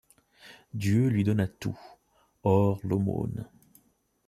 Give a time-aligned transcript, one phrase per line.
[0.73, 1.79] Dieu lui donna tout,
[2.41, 3.47] hors l'aumône